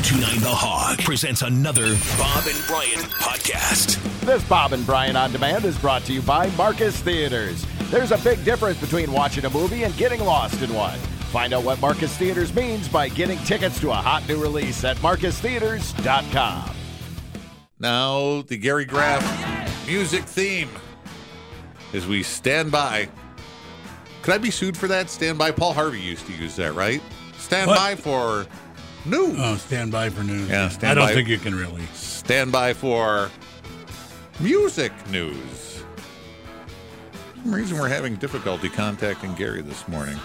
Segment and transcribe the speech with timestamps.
[0.00, 3.96] 1029 The Hog presents another Bob and Brian podcast.
[4.26, 7.64] This Bob and Brian on Demand is brought to you by Marcus Theaters.
[7.84, 10.98] There's a big difference between watching a movie and getting lost in one.
[11.32, 14.98] Find out what Marcus Theaters means by getting tickets to a hot new release at
[14.98, 16.70] marcustheaters.com.
[17.78, 20.68] Now, the Gary Graff music theme
[21.94, 23.08] as we stand by.
[24.20, 25.08] Could I be sued for that?
[25.08, 25.52] Stand by.
[25.52, 27.00] Paul Harvey used to use that, right?
[27.38, 27.78] Stand What?
[27.78, 28.44] by for
[29.06, 29.36] news.
[29.38, 30.48] Oh, stand by for news.
[30.48, 31.14] Yeah, I don't by.
[31.14, 31.84] think you can really.
[31.94, 33.30] Stand by for
[34.40, 35.82] music news.
[37.34, 40.18] For some reason we're having difficulty contacting Gary this morning.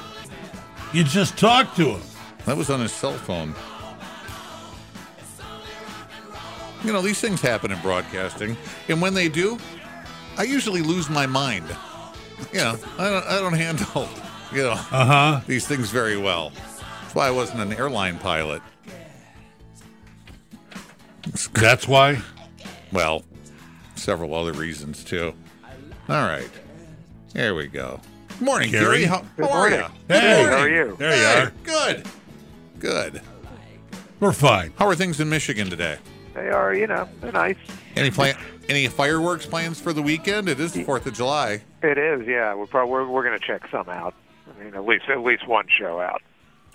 [0.93, 2.01] You just talked to him.
[2.45, 3.53] That was on his cell phone.
[6.83, 8.57] You know, these things happen in broadcasting,
[8.89, 9.59] and when they do,
[10.37, 11.65] I usually lose my mind.
[12.51, 14.09] You know, I don't, I don't handle,
[14.51, 15.41] you know, Uh huh.
[15.45, 16.51] these things very well.
[17.01, 18.63] That's why I wasn't an airline pilot.
[21.53, 22.21] That's why.
[22.91, 23.23] Well,
[23.95, 25.33] several other reasons too.
[26.09, 26.49] All right,
[27.33, 27.99] here we go.
[28.29, 28.85] Good morning, Gary.
[28.99, 29.03] Gary.
[29.05, 29.77] How, Good how are you?
[29.79, 29.97] morning.
[30.07, 30.95] Hey, How are you?
[30.97, 31.53] There you Hey, are.
[31.63, 32.07] Good.
[32.79, 33.21] Good.
[34.19, 34.73] We're fine.
[34.77, 35.97] How are things in Michigan today?
[36.33, 37.57] They are, you know, they're nice.
[37.95, 38.35] Any plan?
[38.69, 40.47] Any fireworks plans for the weekend?
[40.49, 41.61] It is the Fourth of July.
[41.83, 42.53] It is, yeah.
[42.55, 44.13] We're probably we're, we're going to check some out.
[44.59, 46.21] I mean, at least at least one show out.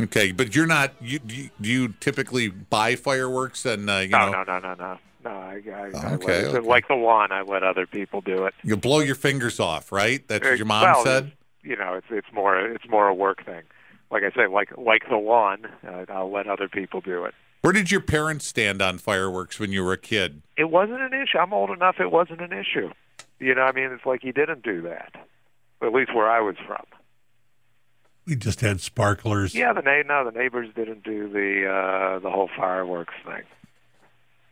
[0.01, 0.93] Okay, but you're not.
[1.01, 4.59] You do you, do you typically buy fireworks and uh, you No, know no, no,
[4.59, 4.99] no, no.
[5.25, 6.59] No, I, I, I let, okay.
[6.61, 8.55] like the one, I let other people do it.
[8.63, 10.27] you blow your fingers off, right?
[10.29, 11.33] That's what your mom well, said.
[11.63, 13.63] You know, it's it's more it's more a work thing.
[14.11, 17.35] Like I say, like like the one, uh, I'll let other people do it.
[17.63, 20.43] Where did your parents stand on fireworks when you were a kid?
[20.57, 21.39] It wasn't an issue.
[21.39, 21.97] I'm old enough.
[21.99, 22.93] It wasn't an issue.
[23.41, 25.13] You know, I mean, it's like he didn't do that.
[25.83, 26.85] At least where I was from.
[28.27, 29.55] We just had sparklers.
[29.55, 33.43] Yeah, the na- no, the neighbors didn't do the uh, the whole fireworks thing.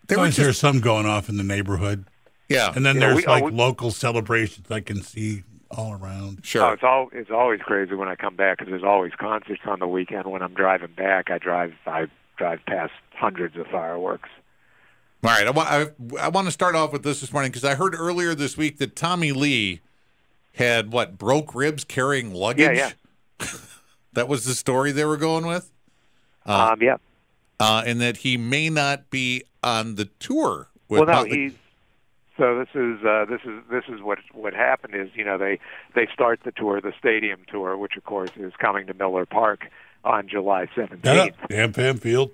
[0.06, 2.04] They were Always hear just some going off in the neighborhood,
[2.48, 5.92] yeah, and then Yeah, there's we- oh, like we- local celebrations I can see all
[5.92, 6.36] around.
[6.38, 6.72] Oh, sure.
[6.74, 9.88] it's all it's always crazy when I come back because there's always concerts on the
[9.88, 10.26] weekend.
[10.30, 14.28] When I'm driving back, I drive I drive past hundreds of fireworks.
[15.24, 15.86] All right, I, wa- I,
[16.20, 18.76] I want to start off with this this morning because I heard earlier this week
[18.78, 19.80] that Tommy Lee
[20.56, 22.76] had what broke ribs carrying luggage.
[22.76, 22.92] Yeah,
[24.12, 25.70] that was the story they were going with,
[26.46, 26.96] Uh, um, yeah.
[27.60, 30.68] uh, and that he may not be on the tour.
[30.88, 31.56] With Well, no, Motley- he.
[32.36, 35.60] So this is uh, this is this is what what happened is you know they
[35.94, 39.66] they start the tour, the stadium tour, which of course is coming to Miller Park
[40.04, 41.34] on July Yeah, 17th.
[41.50, 42.32] AmFam Field.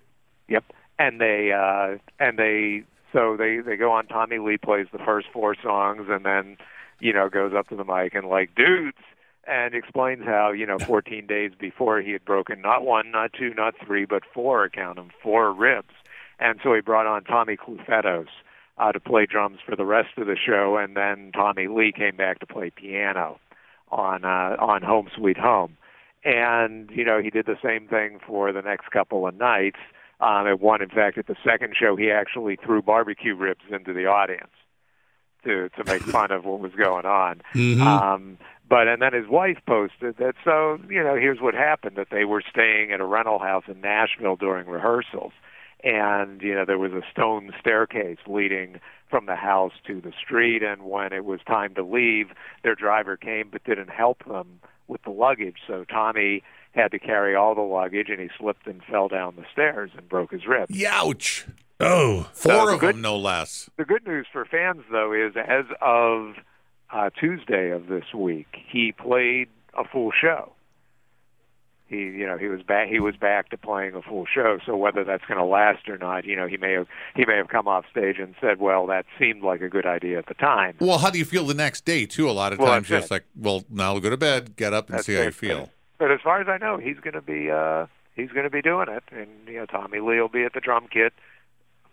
[0.49, 0.65] Yep.
[0.99, 5.27] And they uh and they so they they go on Tommy Lee plays the first
[5.35, 6.57] four songs and then
[6.99, 8.97] you know goes up to the mic and like dudes
[9.51, 13.53] and explains how you know 14 days before he had broken not one, not two,
[13.55, 15.95] not three, but four count them four ribs.
[16.39, 18.29] And so he brought on Tommy Clufetos
[18.79, 22.17] uh, to play drums for the rest of the show and then Tommy Lee came
[22.17, 23.39] back to play piano
[23.91, 25.77] on uh on Home Sweet Home
[26.25, 29.79] and you know he did the same thing for the next couple of nights.
[30.21, 33.95] Um, at one, in fact, at the second show, he actually threw barbecue ribs into
[33.95, 34.51] the audience
[35.45, 37.41] to to make fun of what was going on.
[37.55, 37.81] Mhm.
[37.81, 38.39] Um,
[38.71, 40.35] but and then his wife posted that.
[40.43, 43.83] So you know, here's what happened: that they were staying at a rental house in
[43.83, 45.33] Nashville during rehearsals,
[45.85, 50.63] and you know there was a stone staircase leading from the house to the street.
[50.63, 52.29] And when it was time to leave,
[52.63, 55.57] their driver came but didn't help them with the luggage.
[55.67, 56.43] So Tommy
[56.73, 60.09] had to carry all the luggage, and he slipped and fell down the stairs and
[60.09, 60.73] broke his ribs.
[60.73, 61.45] Youch!
[61.81, 63.69] Oh, Four the of good- them, no less.
[63.77, 66.35] The good news for fans, though, is as of
[66.93, 70.53] uh, Tuesday of this week, he played a full show.
[71.87, 72.89] He, you know, he was back.
[72.89, 74.59] He was back to playing a full show.
[74.65, 76.87] So whether that's going to last or not, you know, he may have
[77.17, 80.17] he may have come off stage and said, "Well, that seemed like a good idea
[80.19, 82.31] at the time." Well, how do you feel the next day too?
[82.31, 84.89] A lot of Well, times, just like, well, now I'll go to bed, get up,
[84.89, 85.69] and That's see how you feel.
[85.99, 88.63] But as far as I know, he's going to be uh, he's going to be
[88.63, 91.13] doing it, and you know, Tommy Lee will be at the drum kit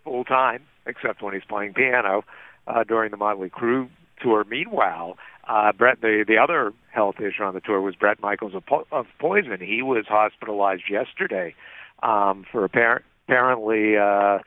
[0.04, 2.24] full time, except when he's playing piano
[2.68, 3.88] uh, during the Motley Crue
[4.20, 4.44] tour.
[4.48, 5.16] Meanwhile,
[5.46, 8.86] uh, Bret, the the other health issue on the tour was Bret Michaels of, po-
[8.92, 9.58] of Poison.
[9.60, 11.54] He was hospitalized yesterday
[12.02, 14.38] um, for appar- apparently uh,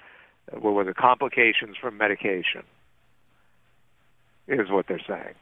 [0.60, 2.64] what were the Complications from medication,
[4.48, 5.36] is what they're saying.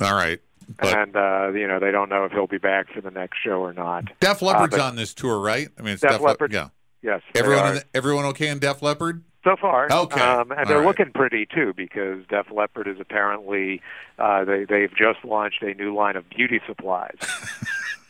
[0.00, 0.40] All right,
[0.80, 3.38] but and uh, you know they don't know if he'll be back for the next
[3.42, 4.04] show or not.
[4.20, 5.68] Def Leppard's but- on this tour, right?
[5.78, 6.52] I mean, it's Def Def, Lep- Leppard.
[6.52, 6.68] Yeah,
[7.02, 9.22] Yes, everyone, the, everyone okay in Def Leppard?
[9.44, 9.88] So far.
[9.90, 10.20] Okay.
[10.20, 10.86] um, and they're right.
[10.86, 13.82] looking pretty too because Def Leppard is apparently
[14.18, 17.16] uh, they they've just launched a new line of beauty supplies.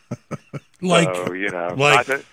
[0.81, 2.23] like so you know, like- not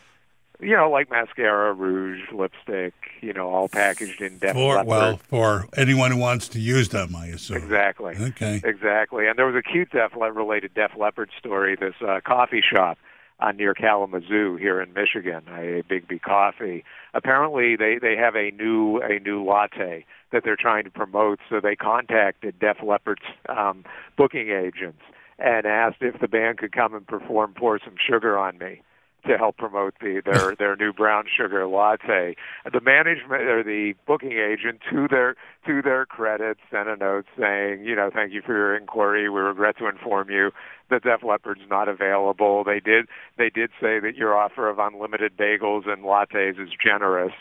[0.62, 4.86] you know, like mascara, rouge, lipstick, you know, all packaged in Def For Leppard.
[4.86, 7.56] well, for anyone who wants to use them, I assume.
[7.56, 8.14] Exactly.
[8.20, 8.60] Okay.
[8.64, 9.26] Exactly.
[9.26, 11.76] And there was a cute Def Le- related Def Leppard story.
[11.76, 12.98] This uh, coffee shop
[13.38, 16.84] uh, near Kalamazoo here in Michigan, a Biggby Coffee.
[17.14, 21.40] Apparently, they they have a new a new latte that they're trying to promote.
[21.48, 23.84] So they contacted Def Leppard's um,
[24.16, 25.02] booking agents
[25.38, 28.82] and asked if the band could come and perform "Pour Some Sugar on Me."
[29.26, 32.36] To help promote the their their new brown sugar latte.
[32.70, 35.36] The management or the booking agent to their
[35.66, 39.28] to their credit sent a note saying, you know, thank you for your inquiry.
[39.28, 40.50] We regret to inform you
[40.90, 42.64] that Def Leppard's not available.
[42.64, 43.06] They did
[43.38, 47.32] they did say that your offer of unlimited bagels and lattes is generous,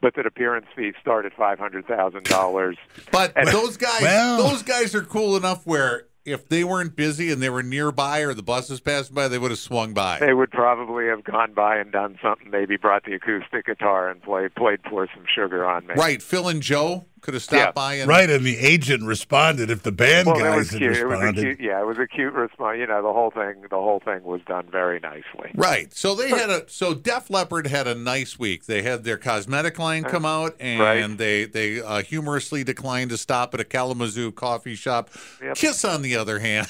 [0.00, 2.76] but that appearance fees start at five hundred thousand dollars.
[3.12, 7.42] But those guys, Well- those guys are cool enough where if they weren't busy and
[7.42, 10.18] they were nearby or the buses passing by, they would have swung by.
[10.18, 12.50] They would probably have gone by and done something.
[12.50, 15.94] Maybe brought the acoustic guitar and played played pour some sugar on me.
[15.96, 17.72] Right, Phil and Joe could have stopped Yeah.
[17.72, 20.82] by and Right, and the agent responded if the band Well, guys had cute.
[20.82, 21.42] It was a responded.
[21.42, 21.60] cute.
[21.60, 22.78] Yeah, it was a cute response.
[22.78, 23.62] You know, the whole thing.
[23.70, 25.50] The whole thing was done very nicely.
[25.54, 25.92] Right.
[25.92, 28.66] So they had a so Def Leppard had a nice week.
[28.66, 31.18] They had their cosmetic line come out and Right.
[31.18, 35.10] they they uh, humorously declined to stop at a Kalamazoo coffee shop.
[35.42, 35.56] Yep.
[35.56, 36.68] Kiss on the other hand.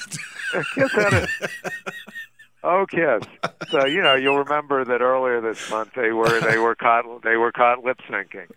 [0.73, 1.29] Kiss had it.
[2.67, 3.21] Oh, Kiss.
[3.69, 7.37] So you know, you'll remember that earlier this month they were they were caught they
[7.37, 8.47] were caught lip syncing.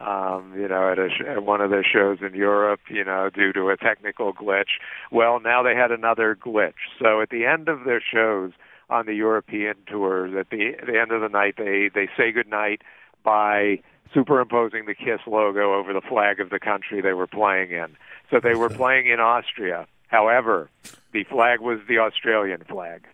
[0.00, 3.30] Um, you know, at, a sh- at one of their shows in Europe, you know,
[3.34, 4.78] due to a technical glitch.
[5.10, 6.74] Well, now they had another glitch.
[7.02, 8.52] So at the end of their shows
[8.88, 12.82] on the European tours, at the the end of the night, they they say goodnight
[13.24, 13.80] by
[14.14, 17.96] superimposing the Kiss logo over the flag of the country they were playing in.
[18.30, 19.88] So they were playing in Austria.
[20.06, 20.70] However,
[21.12, 23.04] the flag was the Australian flag.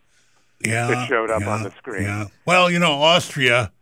[0.60, 2.02] yeah, that showed up on the screen.
[2.04, 2.26] Yeah.
[2.46, 3.72] Well, you know, Austria,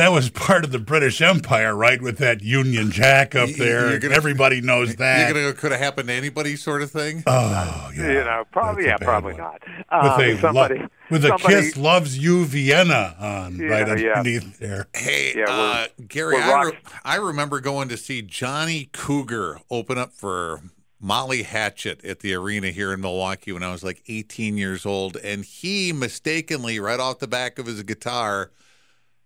[0.00, 2.00] that was part of the British Empire, right?
[2.02, 3.98] With that Union Jack up there.
[3.98, 5.32] gonna- Everybody knows You're that.
[5.32, 7.22] gonna could have happened to anybody sort of thing.
[7.26, 8.08] oh, yeah.
[8.08, 9.42] you know, probably yeah, probably one.
[9.42, 9.62] not.
[9.66, 14.12] With Um, a somebody, lo- with a kiss loves you Vienna on Yeah, right yeah.
[14.18, 14.86] underneath there.
[14.94, 20.12] Hey, Yeah, uh, Gary, I, re- I remember going to see Johnny Cougar open up
[20.12, 20.60] for
[21.00, 25.16] Molly Hatchet at the arena here in Milwaukee when I was like 18 years old,
[25.16, 28.50] and he mistakenly, right off the back of his guitar,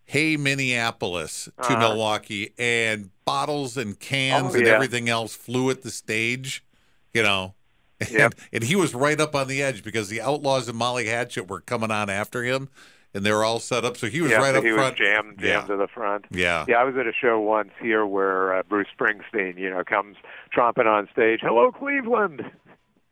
[0.05, 1.79] "Hey Minneapolis" to Uh-huh.
[1.79, 4.73] Milwaukee, and bottles and cans Oh, and yeah.
[4.75, 6.65] everything else flew at the stage.
[7.13, 7.55] You know.
[8.01, 8.35] And, Yep.
[8.53, 11.61] and he was right up on the edge because the Outlaws and Molly Hatchet were
[11.61, 12.69] coming on after him,
[13.15, 13.97] and they were all set up.
[13.97, 14.99] So he was yeah, right up he front.
[14.99, 15.59] was jammed, Yeah.
[15.59, 16.25] jammed to the front.
[16.31, 16.65] Yeah.
[16.69, 20.17] Yeah, I was at a show once here where uh, Bruce Springsteen, you know, comes
[20.55, 21.39] tromping on stage.
[21.41, 22.43] Hello, Cleveland.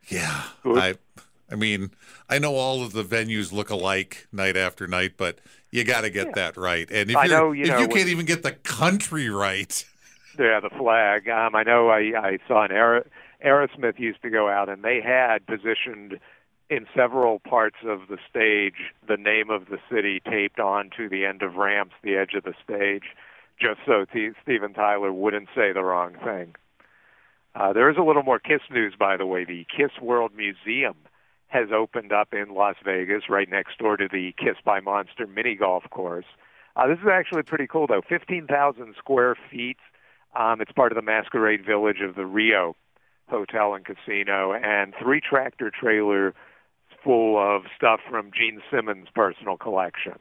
[0.08, 0.42] Yeah.
[0.64, 0.76] Good.
[0.78, 0.94] I
[1.50, 1.92] I mean,
[2.28, 5.38] I know all of the venues look alike night after night, but
[5.72, 6.88] you got to get that right.
[6.90, 9.84] And if I know, you if know, you can't even get the country right,
[10.38, 11.28] Yeah, the flag.
[11.28, 11.88] Um, I know.
[11.88, 13.06] I I saw an Aer-
[13.44, 16.18] Aerosmith used to go out, and they had positioned
[16.70, 21.42] in several parts of the stage the name of the city taped onto the end
[21.42, 23.14] of ramps, the edge of the stage,
[23.60, 26.54] just so T- Steven Tyler wouldn't say the wrong thing.
[27.54, 29.44] Uh, there is a little more Kiss news, by the way.
[29.44, 30.96] The Kiss World Museum
[31.52, 35.54] has opened up in Las Vegas, right next door to the Kiss by Monster mini
[35.54, 36.24] golf course.
[36.74, 38.00] Uh, this is actually pretty cool, though.
[38.08, 39.76] 15,000 square feet.
[40.34, 42.74] Um, it's part of the Masquerade Village of the Rio
[43.28, 46.32] Hotel and Casino, and three tractor trailers
[47.04, 50.14] full of stuff from Gene Simmons' personal collection.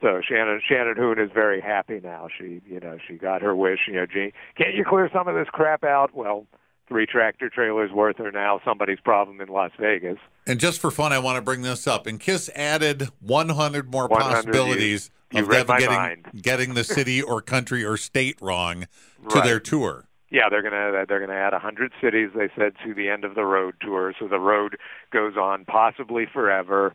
[0.00, 2.26] So Shannon Shannon Hoon is very happy now.
[2.36, 3.80] She you know she got her wish.
[3.86, 6.10] You know, Gene, can't you clear some of this crap out?
[6.12, 6.46] Well,
[6.92, 10.18] three tractor trailers worth are now somebody's problem in Las Vegas.
[10.46, 12.06] and just for fun, I want to bring this up.
[12.06, 16.26] And Kiss added 100 more 100, possibilities you- you of them getting mind.
[16.42, 18.82] getting the city or country or state wrong
[19.30, 19.44] to Right.
[19.44, 20.04] their tour.
[20.28, 22.30] Yeah, they're gonna they're gonna add hundred cities.
[22.34, 24.76] They said to the end of the road tour, so the road
[25.10, 26.92] goes on possibly forever.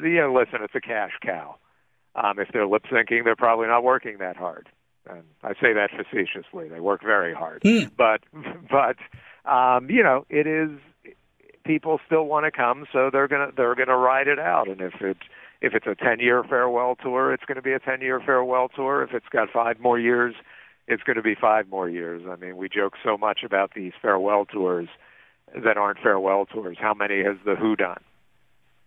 [0.00, 1.56] You know, listen, it's a cash cow.
[2.16, 4.68] Um, if they're lip syncing, they're probably not working that hard.
[5.08, 6.68] And I say that facetiously.
[6.68, 7.62] They work very hard,
[7.96, 8.20] but
[8.70, 8.96] but
[9.44, 10.70] um, you know, it is
[11.64, 14.68] people still want to come, so they're gonna they're gonna ride it out.
[14.68, 15.16] And if it
[15.60, 18.68] if it's a ten year farewell tour, it's going to be a ten year farewell
[18.68, 19.02] tour.
[19.02, 20.34] If it's got five more years,
[20.88, 22.22] it's going to be five more years.
[22.28, 24.88] I mean, we joke so much about these farewell tours
[25.54, 26.76] that aren't farewell tours.
[26.80, 28.00] How many has the Who done?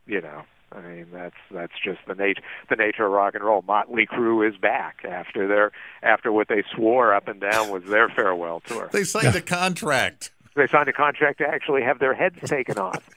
[0.06, 3.62] You know, I mean, that's that's just the nature the nature of rock and roll.
[3.62, 8.10] Motley Crue is back after their after what they swore up and down was their
[8.10, 8.90] farewell tour.
[8.92, 10.33] They signed a contract.
[10.56, 13.10] They signed a contract to actually have their heads taken off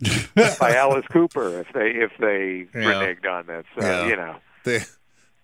[0.60, 2.86] by Alice Cooper if they if they Yeah.
[2.92, 3.64] reneged on this.
[3.78, 4.06] So, Yeah.
[4.06, 4.36] You know.
[4.64, 4.80] They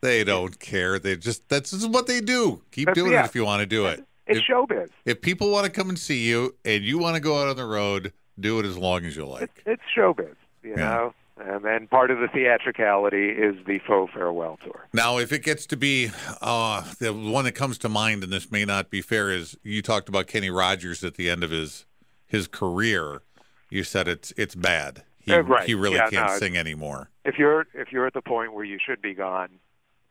[0.01, 0.99] They don't care.
[0.99, 2.63] They just that's just what they do.
[2.73, 3.23] Keep That's- doing yeah.
[3.23, 4.05] it if you want to do it.
[4.27, 4.89] It's If, showbiz.
[5.05, 7.57] if people want to come and see you and you want to go out on
[7.57, 9.43] the road, do it as long as you like.
[9.43, 11.11] It's, it's showbiz, you Yeah.
[11.37, 14.87] And then part of the theatricality is the faux farewell tour.
[14.93, 16.11] Now, if it gets to be
[16.41, 19.83] uh, the one that comes to mind, and this may not be fair, is you
[19.83, 21.87] talked about Kenny Rogers at the end of his
[22.27, 23.23] his career.
[23.69, 25.03] You said it's it's bad.
[25.19, 25.67] He, Uh, right.
[25.67, 27.11] he really Yeah, can't no, sing anymore.
[27.25, 29.49] If you're if you're at the point where you should be gone,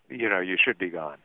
[0.09, 1.19] you know you should be gone.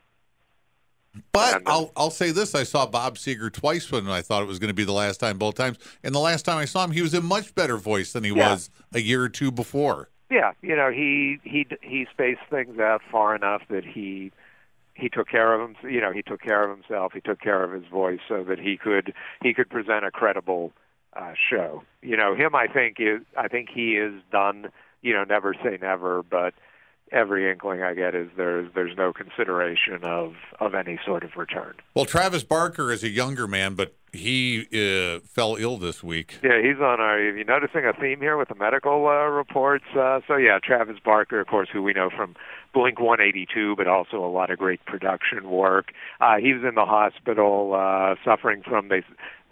[1.33, 4.59] But I'll I'll say this: I saw Bob Seger twice when I thought it was
[4.59, 5.79] going to be the last time, both times.
[6.03, 8.31] And the last time I saw him, he was in much better voice than he
[8.31, 8.51] Yeah.
[8.51, 10.09] was a year or two before.
[10.31, 14.31] Yeah, you know he he he spaced things out far enough that he
[14.95, 15.77] he took care of him.
[15.91, 17.13] You know he took care of himself.
[17.15, 20.73] He took care of his voice so that he could he could present a credible
[21.17, 21.83] uh, show.
[22.03, 22.55] You know him.
[22.55, 24.71] I think is I think he is done.
[25.01, 26.53] You know never say never, but
[27.13, 31.75] every inkling I get is there's there's no consideration of of any sort of return.
[31.95, 36.39] Well, Travis Barker is a younger man, but he uh, fell ill this week.
[36.43, 37.19] Yeah, he's on our.
[37.19, 39.85] Are you noticing a theme here with the medical uh, reports?
[39.97, 42.35] Uh, so yeah, Travis Barker, of course, who we know from
[42.73, 45.93] Blink 182, but also a lot of great production work.
[46.21, 49.05] Uh, he was in the hospital uh, suffering from this,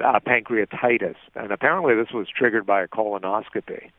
[0.05, 3.91] uh, pancreatitis, and apparently this was triggered by a colonoscopy.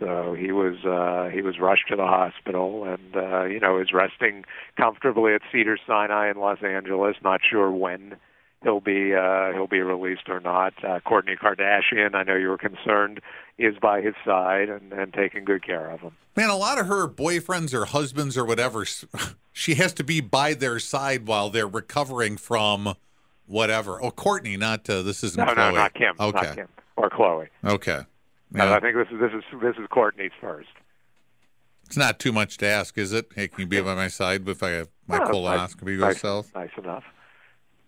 [0.00, 3.92] So he was uh, he was rushed to the hospital, and uh, you know is
[3.92, 4.44] resting
[4.76, 7.16] comfortably at Cedar Sinai in Los Angeles.
[7.22, 8.16] Not sure when
[8.62, 10.74] he'll be uh, he'll be released or not.
[10.82, 13.20] Uh, Kourtney Kardashian, I know you were concerned,
[13.58, 16.12] is by his side and, and taking good care of him.
[16.36, 18.84] Man, a lot of her boyfriends or husbands or whatever,
[19.52, 22.94] she has to be by their side while they're recovering from
[23.46, 24.02] whatever.
[24.02, 25.56] Oh, Courtney, not uh, this isn't No, Khloe.
[25.56, 27.46] no, not Kim, Okay, not Kim or Khloe.
[27.64, 28.00] okay.
[28.54, 28.74] Yeah.
[28.74, 30.68] I think this is this is this is Kourtney's first.
[31.86, 33.26] It's not too much to ask, is it?
[33.34, 36.20] Hey, can you be by my side if I have my No, colonoscopy nice, goes
[36.20, 36.54] south?
[36.54, 37.04] Nice enough.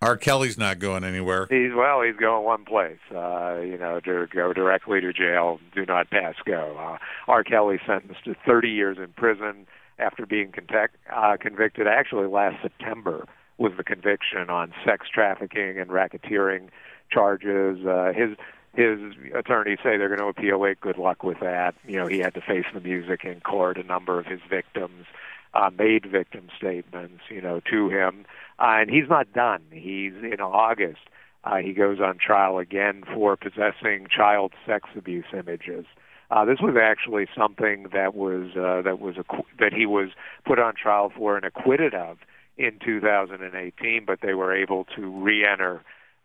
[0.03, 0.17] R.
[0.19, 1.47] Kelly's not going anywhere.
[1.49, 2.03] He's well.
[2.03, 2.99] He's going one place.
[3.11, 5.59] Uh, you know, to go directly to jail.
[5.75, 6.77] Do not pass go.
[6.79, 7.43] Uh, R.
[7.43, 9.67] Kelly sentenced to 30 years in prison
[9.99, 11.87] after being contact, uh, convicted.
[11.87, 16.69] Actually, last September was the conviction on sex trafficking and racketeering
[17.11, 17.87] charges.
[17.87, 18.37] Uh, his
[18.77, 18.99] his
[19.35, 20.81] attorneys say they're going to appeal it.
[20.81, 21.75] Good luck with that.
[21.87, 23.79] You know, he had to face the music in court.
[23.79, 25.07] A number of his victims
[25.55, 28.27] uh, made victim statements, you know, to him,
[28.59, 29.63] uh, and he's not done.
[29.71, 31.01] He's in August.
[31.45, 35.87] Uh, he goes on trial again for possessing child sex abuse images.
[36.31, 40.11] Uh, this was actually something that was uh, that was acqu- that he was
[40.45, 42.19] put on trial for and acquitted of
[42.59, 45.83] in 2018, but they were able to re-enter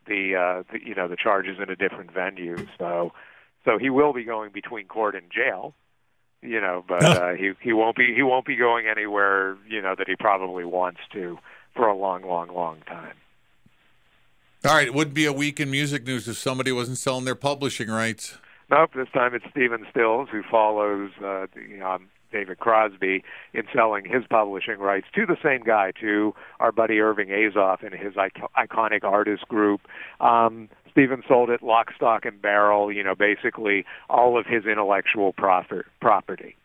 [0.07, 2.57] the, uh, the you know the charges in a different venue.
[2.77, 3.13] So
[3.65, 5.73] so he will be going between court and jail
[6.41, 9.95] you know, but uh, he he won't be he won't be going anywhere, you know,
[9.95, 11.37] that he probably wants to
[11.75, 13.15] for a long, long, long time.
[14.65, 17.35] All right, it wouldn't be a week in music news if somebody wasn't selling their
[17.35, 18.37] publishing rights.
[18.69, 23.23] Nope, this time it's Stephen Stills who follows uh, the, um, David Crosby
[23.53, 27.93] in selling his publishing rights to the same guy, to our buddy Irving Azoff and
[27.93, 29.81] his ico- iconic artist group.
[30.19, 32.91] Um, Stephen sold it lock, stock, and barrel.
[32.91, 36.55] You know, basically all of his intellectual profit, property.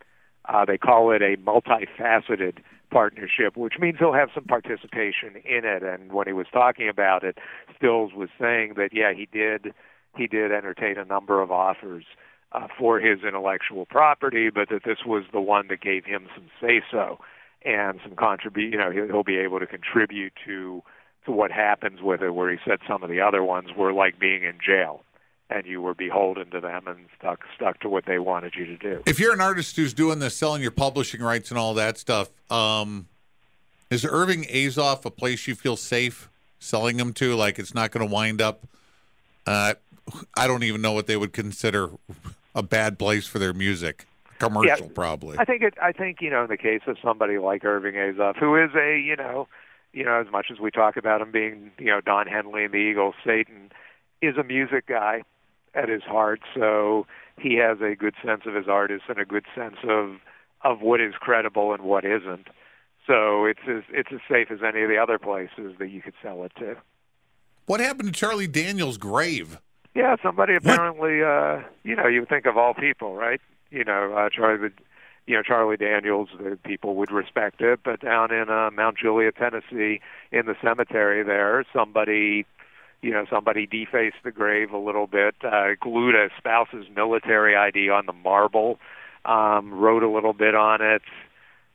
[0.45, 2.59] Uh, they call it a multifaceted
[2.89, 5.83] partnership, which means he'll have some participation in it.
[5.83, 7.37] And when he was talking about it,
[7.75, 9.73] Stills was saying that yeah, he did
[10.15, 12.05] he did entertain a number of offers
[12.51, 16.49] uh, for his intellectual property, but that this was the one that gave him some
[16.61, 17.19] say so
[17.63, 18.71] and some contribute.
[18.71, 20.83] You know, he'll, be able to contribute to
[21.25, 22.33] to what happens with it.
[22.33, 25.03] Where he said some of the other ones were like being in jail.
[25.49, 28.77] And you were beholden to them and stuck stuck to what they wanted you to
[28.77, 29.01] do.
[29.05, 32.29] If you're an artist who's doing this, selling your publishing rights and all that stuff,
[32.51, 33.07] um,
[33.89, 37.33] is Irving Azoff a place you feel safe selling them to?
[37.35, 38.67] Like it's not going to wind up.
[39.45, 39.75] Uh,
[40.35, 41.91] I don't even know what they would consider
[42.57, 44.05] a bad place for their music.
[44.39, 44.91] Commercial, Yeah.
[44.93, 45.37] probably.
[45.39, 45.75] I think it.
[45.81, 48.99] I think you know, in the case of somebody like Irving Azoff, who is a
[48.99, 49.47] you know,
[49.93, 52.73] you know, as much as we talk about him being you know Don Henley and
[52.73, 53.71] the Eagles, Satan
[54.21, 55.23] is a music guy
[55.73, 56.41] at his heart.
[56.55, 57.07] So
[57.39, 60.17] he has a good sense of his artists and a good sense of
[60.61, 62.47] of what is credible and what isn't.
[63.07, 66.15] So it's as it's as safe as any of the other places that you could
[66.21, 66.75] sell it to.
[67.65, 69.59] What happened to Charlie Daniels' grave?
[69.97, 73.41] Yeah, somebody apparently, uh, you know, you think of all people, right?
[73.71, 74.81] You know, uh, Charlie, would-
[75.25, 79.35] you know, Charlie Daniels, the people would respect it, but down in uh, Mount Juliet,
[79.37, 79.99] Tennessee,
[80.31, 82.45] in the cemetery there, somebody,
[83.01, 87.89] you know, somebody defaced the grave a little bit, uh, glued a spouse's military ID
[87.89, 88.79] on the marble,
[89.25, 91.01] um, wrote a little bit on it.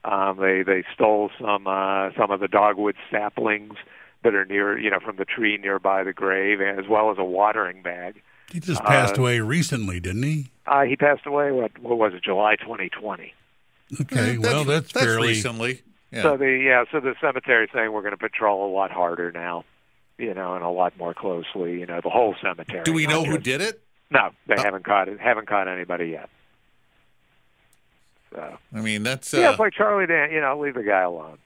[0.05, 3.75] Um, they they stole some uh, some of the dogwood saplings
[4.25, 7.25] that are near, you know, from the tree nearby the grave, as well as a
[7.25, 8.23] watering bag.
[8.53, 10.51] He just passed away recently, didn't he?
[10.67, 11.51] Uh, he passed away.
[11.53, 12.23] What, what was it?
[12.23, 13.33] July 2020.
[14.03, 15.29] Okay, well, that's, fairly.
[15.29, 15.83] recently.
[16.11, 16.23] Yeah.
[16.23, 19.65] So the yeah, so the cemetery saying we're going to patrol a lot harder now,
[20.19, 21.81] you know, and a lot more closely.
[21.81, 22.83] You know, the whole cemetery.
[22.85, 23.81] Do we not know who did it?
[24.11, 24.63] No, they Oh.
[24.63, 25.19] haven't caught it.
[25.21, 26.29] Haven't caught anybody yet.
[28.35, 30.31] So I mean, that's uh, yeah, it's like Charlie Dan.
[30.33, 31.39] You know, leave the guy alone.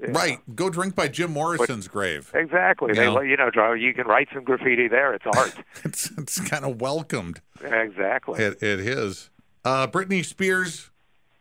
[0.00, 0.12] Know.
[0.12, 0.38] right.
[0.54, 2.30] Go drink by Jim Morrison's grave.
[2.34, 2.90] Exactly.
[2.90, 3.14] You They know?
[3.14, 3.72] let you know.
[3.72, 5.14] You can write some graffiti there.
[5.14, 5.54] It's art.
[5.84, 8.44] It's it's kind of welcomed exactly.
[8.44, 9.30] at, at his.
[9.64, 10.90] Uh, Britney Spears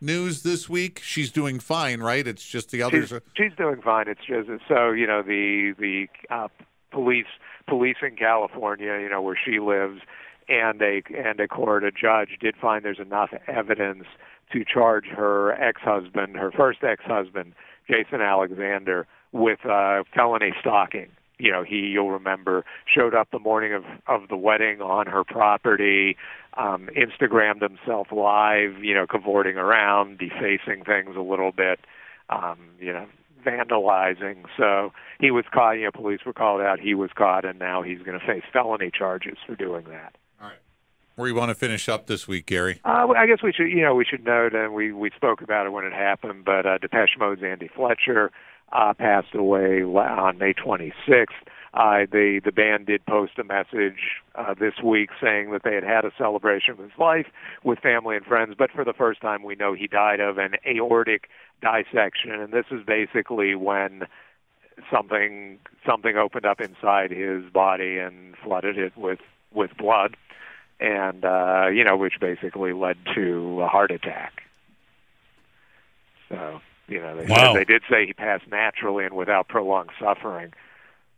[0.02, 1.00] news this week.
[1.04, 2.26] She's doing fine, right?
[2.28, 3.06] It's just the others.
[3.10, 4.08] she's, are- she's doing fine.
[4.08, 6.48] It's just so you know the the uh,
[6.92, 7.28] police
[7.68, 10.02] police in California, you know where she lives,
[10.50, 14.06] and a and a court a judge did find there's enough evidence
[14.51, 17.54] to charge her ex-husband, her first ex-husband,
[17.89, 21.08] Jason Alexander, with uh, felony stalking.
[21.39, 25.24] You know, he you'll remember showed up the morning of of the wedding on her
[25.24, 26.18] property,
[26.58, 31.80] um, Instagrammed himself live, you know, cavorting around, defacing things a little bit,
[32.30, 33.06] um, you know,
[33.46, 34.46] vandalizing.
[34.58, 35.74] So he was caught.
[35.74, 36.80] You know, police were called out.
[36.80, 40.16] He was caught, and now he's going to face felony charges for doing that.
[41.18, 42.80] Where you want to finish up this week, Gary?
[42.86, 45.66] Uh, I guess we should, you know, we should note, and we we spoke about
[45.66, 46.46] it when it happened.
[46.46, 48.30] But uh, Depeche Mode's Andy Fletcher
[48.72, 51.26] uh, passed away on May 26th.
[51.74, 55.84] Uh, the the band did post a message uh, this week saying that they had
[55.84, 57.26] had a celebration of his life
[57.64, 60.54] with family and friends, but for the first time, we know he died of an
[60.68, 61.30] aortic
[61.62, 64.04] dissection, and this is basically when
[64.94, 69.20] something something opened up inside his body and flooded it with
[69.52, 70.16] with blood
[70.80, 74.44] and uh, you know, which basically led to a heart attack.
[76.30, 77.54] So, you know, they, Wow.
[77.54, 80.54] said, they did say he passed naturally and without prolonged suffering.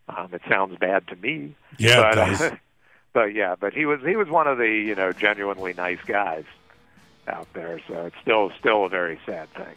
[0.07, 2.41] Um, it sounds bad to me, Yeah, but it does.
[2.41, 2.55] uh,
[3.13, 6.45] but yeah, but he was he was one of the you know genuinely nice guys
[7.27, 7.79] out there.
[7.87, 9.75] So it's still still a very sad thing.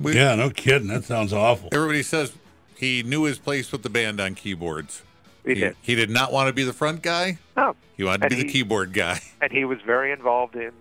[0.00, 0.88] We- yeah, no kidding.
[0.88, 1.68] That sounds awful.
[1.72, 2.32] Everybody says
[2.76, 5.02] he knew his place with the band on keyboards.
[5.44, 5.76] He did.
[5.82, 7.38] He did not want to be the front guy.
[7.56, 9.20] No, He wanted to And be the keyboard guy.
[9.40, 10.72] and he was very involved in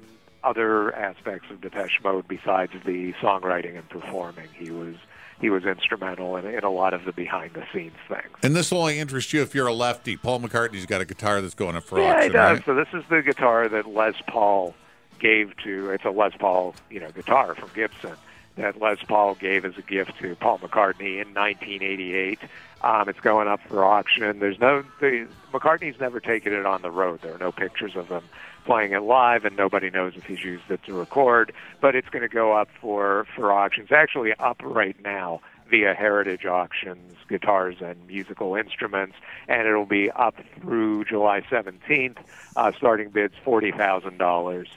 [0.43, 4.47] other aspects of Depeche Mode besides the songwriting and performing.
[4.57, 4.95] He was
[5.41, 8.29] he was instrumental in, in a lot of the behind the scenes things.
[8.43, 10.15] And this will only interest you if you're a lefty.
[10.15, 12.23] Paul McCartney's got a guitar that's going up for yeah, auction.
[12.23, 12.57] he does.
[12.59, 12.65] right?
[12.65, 14.73] So this is the guitar that Les Paul
[15.19, 15.89] gave to.
[15.89, 18.13] It's a Les Paul, you know, guitar from Gibson
[18.55, 22.39] that Les Paul gave as a gift to Paul McCartney in 1988.
[22.81, 24.39] Um, it's going up for auction.
[24.39, 27.21] There's no the, McCartney's never taken it on the road.
[27.21, 28.23] There are no pictures of him
[28.65, 31.53] playing it live, and nobody knows if he's used it to record.
[31.81, 33.83] But it's going to go up for for auction.
[33.83, 39.15] It's actually up right now via Heritage Auctions, guitars and musical instruments,
[39.47, 42.17] and it'll be up through July 17th.
[42.55, 44.67] Uh, starting bids forty thousand dollars.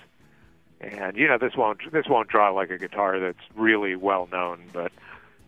[0.81, 4.61] And you know this won't this won't draw like a guitar that's really well known,
[4.73, 4.93] but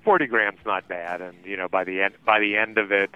[0.05, 1.21] forty grand's not bad.
[1.21, 3.11] And you know by the end by the end of it,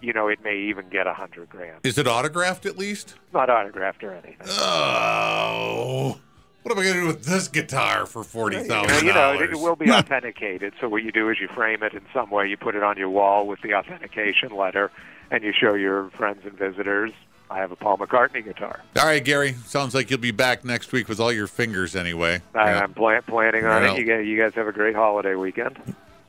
[0.00, 1.80] you know it may even get a hundred grams.
[1.84, 3.14] Is it autographed at least?
[3.34, 4.36] Not autographed or anything.
[4.48, 6.18] Oh,
[6.62, 9.38] what am I going to do with this guitar for forty thousand You know, you
[9.38, 10.72] know, it, it will be authenticated.
[10.80, 12.46] So what you do is you frame it in some way.
[12.48, 14.90] You put it on your wall with the authentication letter,
[15.30, 17.12] and you show your friends and visitors.
[17.50, 18.80] I have a Paul McCartney guitar.
[18.96, 19.54] All right, Gary.
[19.66, 22.40] Sounds like you'll be back next week with all your fingers anyway.
[22.54, 22.80] I, Yeah.
[22.84, 23.92] I'm plan- planning on Yeah.
[23.94, 23.98] it.
[23.98, 25.76] You guys, you guys have a great holiday weekend.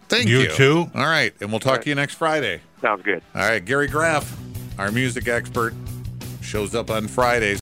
[0.09, 0.49] Thank You you.
[0.49, 0.91] too.
[0.95, 2.61] All right, and we'll talk to you next Friday.
[2.81, 3.21] Sounds good.
[3.35, 4.35] All right, Gary Graff,
[4.79, 5.73] our music expert,
[6.41, 7.49] shows up on Fridays.